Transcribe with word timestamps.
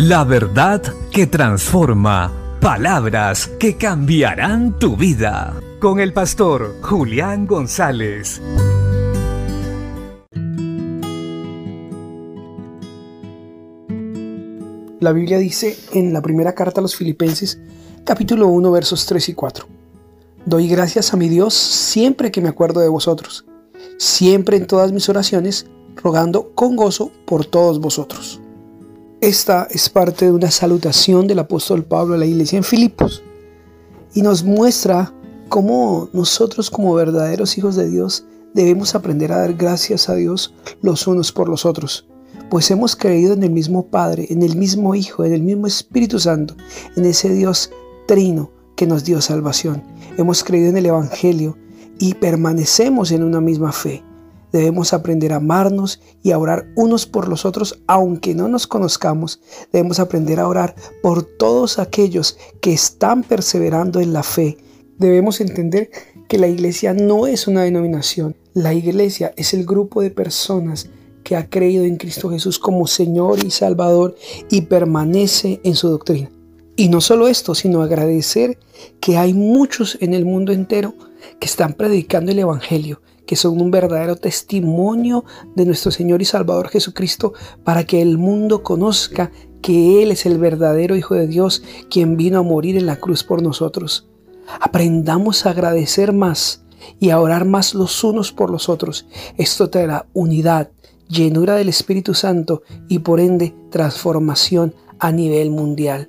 La 0.00 0.22
verdad 0.22 0.80
que 1.10 1.26
transforma. 1.26 2.32
Palabras 2.60 3.48
que 3.58 3.76
cambiarán 3.76 4.78
tu 4.78 4.96
vida. 4.96 5.60
Con 5.80 5.98
el 5.98 6.12
pastor 6.12 6.76
Julián 6.82 7.48
González. 7.48 8.40
La 15.00 15.10
Biblia 15.10 15.38
dice 15.38 15.76
en 15.92 16.12
la 16.12 16.22
primera 16.22 16.54
carta 16.54 16.80
a 16.80 16.82
los 16.82 16.94
Filipenses, 16.94 17.58
capítulo 18.04 18.46
1, 18.46 18.70
versos 18.70 19.04
3 19.04 19.30
y 19.30 19.34
4. 19.34 19.66
Doy 20.46 20.68
gracias 20.68 21.12
a 21.12 21.16
mi 21.16 21.28
Dios 21.28 21.54
siempre 21.54 22.30
que 22.30 22.40
me 22.40 22.50
acuerdo 22.50 22.78
de 22.78 22.88
vosotros, 22.88 23.46
siempre 23.96 24.58
en 24.58 24.68
todas 24.68 24.92
mis 24.92 25.08
oraciones, 25.08 25.66
rogando 25.96 26.52
con 26.54 26.76
gozo 26.76 27.10
por 27.26 27.44
todos 27.44 27.80
vosotros. 27.80 28.40
Esta 29.20 29.66
es 29.70 29.88
parte 29.88 30.26
de 30.26 30.32
una 30.32 30.50
salutación 30.50 31.26
del 31.26 31.40
apóstol 31.40 31.84
Pablo 31.84 32.14
a 32.14 32.18
la 32.18 32.26
iglesia 32.26 32.56
en 32.56 32.64
Filipos 32.64 33.22
y 34.14 34.22
nos 34.22 34.44
muestra 34.44 35.12
cómo 35.48 36.08
nosotros 36.12 36.70
como 36.70 36.94
verdaderos 36.94 37.58
hijos 37.58 37.74
de 37.76 37.88
Dios 37.90 38.24
debemos 38.54 38.94
aprender 38.94 39.32
a 39.32 39.38
dar 39.38 39.54
gracias 39.54 40.08
a 40.08 40.14
Dios 40.14 40.54
los 40.82 41.06
unos 41.06 41.32
por 41.32 41.48
los 41.48 41.66
otros 41.66 42.08
pues 42.48 42.70
hemos 42.70 42.96
creído 42.96 43.34
en 43.34 43.42
el 43.42 43.50
mismo 43.50 43.86
Padre, 43.86 44.26
en 44.30 44.42
el 44.42 44.56
mismo 44.56 44.94
Hijo, 44.94 45.24
en 45.24 45.32
el 45.32 45.42
mismo 45.42 45.66
Espíritu 45.66 46.18
Santo, 46.18 46.56
en 46.96 47.04
ese 47.04 47.30
Dios 47.30 47.70
trino 48.06 48.50
que 48.76 48.86
nos 48.86 49.04
dio 49.04 49.20
salvación. 49.20 49.82
Hemos 50.16 50.44
creído 50.44 50.70
en 50.70 50.76
el 50.76 50.86
Evangelio 50.86 51.58
y 51.98 52.14
permanecemos 52.14 53.10
en 53.10 53.22
una 53.22 53.40
misma 53.40 53.72
fe. 53.72 54.02
Debemos 54.52 54.92
aprender 54.92 55.32
a 55.32 55.36
amarnos 55.36 56.00
y 56.22 56.30
a 56.30 56.38
orar 56.38 56.66
unos 56.76 57.06
por 57.06 57.28
los 57.28 57.44
otros, 57.44 57.80
aunque 57.86 58.34
no 58.34 58.48
nos 58.48 58.66
conozcamos. 58.66 59.40
Debemos 59.72 60.00
aprender 60.00 60.40
a 60.40 60.48
orar 60.48 60.74
por 61.02 61.22
todos 61.22 61.78
aquellos 61.78 62.38
que 62.60 62.72
están 62.72 63.22
perseverando 63.22 64.00
en 64.00 64.12
la 64.12 64.22
fe. 64.22 64.58
Debemos 64.98 65.40
entender 65.40 65.90
que 66.28 66.38
la 66.38 66.48
iglesia 66.48 66.94
no 66.94 67.26
es 67.26 67.46
una 67.46 67.62
denominación. 67.62 68.36
La 68.54 68.74
iglesia 68.74 69.32
es 69.36 69.54
el 69.54 69.64
grupo 69.64 70.02
de 70.02 70.10
personas 70.10 70.88
que 71.24 71.36
ha 71.36 71.48
creído 71.48 71.84
en 71.84 71.96
Cristo 71.96 72.30
Jesús 72.30 72.58
como 72.58 72.86
Señor 72.86 73.44
y 73.44 73.50
Salvador 73.50 74.16
y 74.50 74.62
permanece 74.62 75.60
en 75.62 75.74
su 75.74 75.88
doctrina. 75.88 76.30
Y 76.78 76.90
no 76.90 77.00
solo 77.00 77.26
esto, 77.26 77.56
sino 77.56 77.82
agradecer 77.82 78.56
que 79.00 79.18
hay 79.18 79.34
muchos 79.34 79.98
en 80.00 80.14
el 80.14 80.24
mundo 80.24 80.52
entero 80.52 80.94
que 81.40 81.46
están 81.46 81.72
predicando 81.72 82.30
el 82.30 82.38
Evangelio, 82.38 83.02
que 83.26 83.34
son 83.34 83.60
un 83.60 83.72
verdadero 83.72 84.14
testimonio 84.14 85.24
de 85.56 85.66
nuestro 85.66 85.90
Señor 85.90 86.22
y 86.22 86.24
Salvador 86.24 86.68
Jesucristo 86.68 87.32
para 87.64 87.82
que 87.82 88.00
el 88.00 88.16
mundo 88.16 88.62
conozca 88.62 89.32
que 89.60 90.04
Él 90.04 90.12
es 90.12 90.24
el 90.24 90.38
verdadero 90.38 90.94
Hijo 90.94 91.16
de 91.16 91.26
Dios, 91.26 91.64
quien 91.90 92.16
vino 92.16 92.38
a 92.38 92.44
morir 92.44 92.76
en 92.76 92.86
la 92.86 92.94
cruz 92.94 93.24
por 93.24 93.42
nosotros. 93.42 94.06
Aprendamos 94.60 95.46
a 95.46 95.50
agradecer 95.50 96.12
más 96.12 96.62
y 97.00 97.10
a 97.10 97.18
orar 97.20 97.44
más 97.44 97.74
los 97.74 98.04
unos 98.04 98.30
por 98.30 98.50
los 98.50 98.68
otros. 98.68 99.08
Esto 99.36 99.68
traerá 99.68 100.06
unidad, 100.12 100.70
llenura 101.08 101.56
del 101.56 101.70
Espíritu 101.70 102.14
Santo 102.14 102.62
y 102.86 103.00
por 103.00 103.18
ende 103.18 103.52
transformación 103.68 104.76
a 105.00 105.10
nivel 105.10 105.50
mundial. 105.50 106.08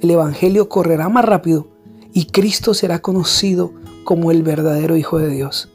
El 0.00 0.10
Evangelio 0.10 0.68
correrá 0.68 1.08
más 1.08 1.24
rápido 1.24 1.68
y 2.12 2.26
Cristo 2.26 2.74
será 2.74 3.00
conocido 3.00 3.72
como 4.04 4.30
el 4.30 4.42
verdadero 4.42 4.96
Hijo 4.96 5.18
de 5.18 5.28
Dios. 5.28 5.70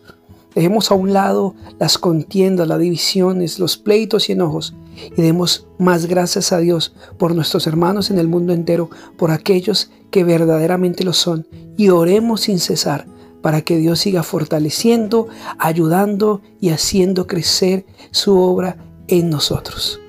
Dejemos 0.55 0.91
a 0.91 0.95
un 0.95 1.13
lado 1.13 1.55
las 1.79 1.97
contiendas, 1.97 2.67
las 2.67 2.79
divisiones, 2.79 3.59
los 3.59 3.77
pleitos 3.77 4.29
y 4.29 4.33
enojos 4.33 4.75
y 5.17 5.21
demos 5.21 5.67
más 5.79 6.05
gracias 6.05 6.51
a 6.51 6.59
Dios 6.59 6.93
por 7.17 7.33
nuestros 7.33 7.65
hermanos 7.67 8.11
en 8.11 8.19
el 8.19 8.27
mundo 8.27 8.53
entero, 8.53 8.89
por 9.17 9.31
aquellos 9.31 9.91
que 10.11 10.23
verdaderamente 10.23 11.03
lo 11.03 11.13
son 11.13 11.47
y 11.75 11.89
oremos 11.89 12.41
sin 12.41 12.59
cesar 12.59 13.07
para 13.41 13.61
que 13.61 13.77
Dios 13.77 13.99
siga 13.99 14.23
fortaleciendo, 14.23 15.27
ayudando 15.59 16.41
y 16.61 16.69
haciendo 16.69 17.27
crecer 17.27 17.85
su 18.11 18.37
obra 18.39 18.77
en 19.07 19.29
nosotros. 19.29 19.99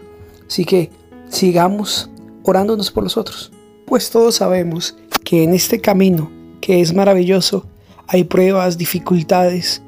Así 0.47 0.65
que 0.65 0.91
sigamos 1.31 2.11
orándonos 2.45 2.93
por 2.93 3.03
los 3.03 3.17
otros, 3.17 3.51
pues 3.87 4.11
todos 4.11 4.37
sabemos 4.37 4.97
que 5.25 5.43
en 5.43 5.55
este 5.55 5.81
camino, 5.81 6.31
que 6.61 6.81
es 6.81 6.95
maravilloso, 6.95 7.67
hay 8.07 8.25
pruebas, 8.25 8.79
dificultades 8.79 9.83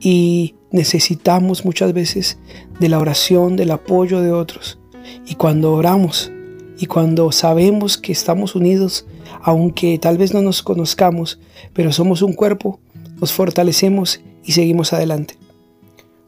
y 0.00 0.54
necesitamos 0.70 1.64
muchas 1.64 1.92
veces 1.92 2.38
de 2.78 2.88
la 2.88 2.98
oración, 2.98 3.56
del 3.56 3.70
apoyo 3.70 4.20
de 4.20 4.32
otros. 4.32 4.78
Y 5.26 5.34
cuando 5.34 5.72
oramos 5.72 6.32
y 6.78 6.86
cuando 6.86 7.32
sabemos 7.32 7.98
que 7.98 8.12
estamos 8.12 8.54
unidos, 8.54 9.06
aunque 9.42 9.98
tal 9.98 10.18
vez 10.18 10.34
no 10.34 10.42
nos 10.42 10.62
conozcamos, 10.62 11.40
pero 11.72 11.92
somos 11.92 12.22
un 12.22 12.32
cuerpo, 12.32 12.80
nos 13.20 13.32
fortalecemos 13.32 14.20
y 14.44 14.52
seguimos 14.52 14.92
adelante. 14.92 15.38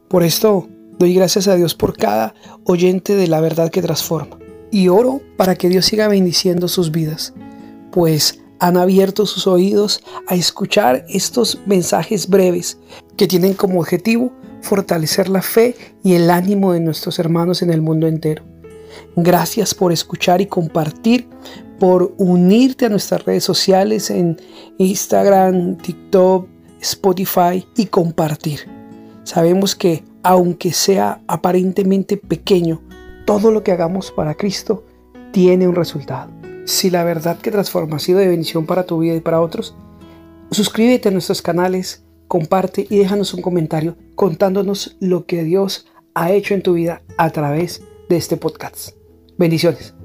Por 0.07 0.23
esto 0.23 0.67
doy 0.99 1.13
gracias 1.13 1.47
a 1.47 1.55
Dios 1.55 1.73
por 1.73 1.95
cada 1.95 2.33
oyente 2.65 3.15
de 3.15 3.27
la 3.27 3.39
verdad 3.39 3.71
que 3.71 3.81
transforma. 3.81 4.40
Y 4.71 4.87
oro 4.87 5.21
para 5.37 5.55
que 5.55 5.69
Dios 5.69 5.85
siga 5.85 6.07
bendiciendo 6.07 6.67
sus 6.67 6.91
vidas, 6.91 7.33
pues 7.91 8.39
han 8.59 8.77
abierto 8.77 9.25
sus 9.25 9.47
oídos 9.47 10.01
a 10.27 10.35
escuchar 10.35 11.03
estos 11.09 11.59
mensajes 11.65 12.29
breves 12.29 12.77
que 13.17 13.27
tienen 13.27 13.53
como 13.53 13.79
objetivo 13.79 14.31
fortalecer 14.61 15.29
la 15.29 15.41
fe 15.41 15.75
y 16.03 16.13
el 16.13 16.29
ánimo 16.29 16.73
de 16.73 16.79
nuestros 16.79 17.19
hermanos 17.19 17.61
en 17.61 17.71
el 17.71 17.81
mundo 17.81 18.07
entero. 18.07 18.43
Gracias 19.15 19.73
por 19.73 19.91
escuchar 19.91 20.41
y 20.41 20.45
compartir, 20.45 21.27
por 21.79 22.13
unirte 22.17 22.85
a 22.85 22.89
nuestras 22.89 23.25
redes 23.25 23.43
sociales 23.43 24.11
en 24.11 24.37
Instagram, 24.77 25.77
TikTok, 25.77 26.47
Spotify 26.79 27.65
y 27.75 27.87
compartir. 27.87 28.69
Sabemos 29.23 29.75
que 29.75 30.03
aunque 30.23 30.71
sea 30.71 31.21
aparentemente 31.27 32.17
pequeño, 32.17 32.81
todo 33.39 33.49
lo 33.49 33.63
que 33.63 33.71
hagamos 33.71 34.11
para 34.11 34.35
Cristo 34.35 34.83
tiene 35.31 35.65
un 35.65 35.73
resultado. 35.73 36.29
Si 36.65 36.89
la 36.89 37.05
verdad 37.05 37.37
que 37.37 37.49
transforma 37.49 37.95
ha 37.95 37.99
sido 37.99 38.19
de 38.19 38.27
bendición 38.27 38.65
para 38.65 38.85
tu 38.85 38.99
vida 38.99 39.15
y 39.15 39.21
para 39.21 39.39
otros, 39.39 39.73
suscríbete 40.51 41.07
a 41.07 41.11
nuestros 41.13 41.41
canales, 41.41 42.03
comparte 42.27 42.85
y 42.89 42.97
déjanos 42.97 43.33
un 43.33 43.41
comentario 43.41 43.95
contándonos 44.15 44.97
lo 44.99 45.25
que 45.27 45.45
Dios 45.45 45.87
ha 46.13 46.33
hecho 46.33 46.55
en 46.55 46.61
tu 46.61 46.73
vida 46.73 47.03
a 47.17 47.29
través 47.29 47.81
de 48.09 48.17
este 48.17 48.35
podcast. 48.35 48.97
Bendiciones. 49.37 50.00